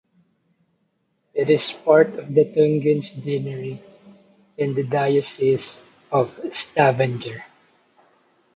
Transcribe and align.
It 1.35 1.51
is 1.51 1.71
part 1.71 2.15
of 2.15 2.33
the 2.33 2.45
Tungenes 2.45 3.13
deanery 3.23 3.79
in 4.57 4.73
the 4.73 4.81
Diocese 4.81 5.79
of 6.11 6.41
Stavanger. 6.49 7.45